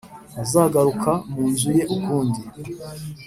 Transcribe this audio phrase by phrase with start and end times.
[0.31, 2.41] ntazagaruka mu nzu ye ukundi,